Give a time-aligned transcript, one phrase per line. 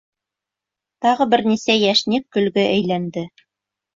[1.05, 3.27] —Тағы бер нисә йәшник көлгә әйләнде.